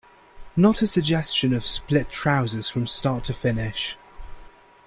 Not 0.55 0.81
a 0.81 0.87
suggestion 0.87 1.53
of 1.53 1.63
split 1.63 2.09
trousers 2.09 2.69
from 2.69 2.87
start 2.87 3.23
to 3.25 3.33
finish. 3.33 3.99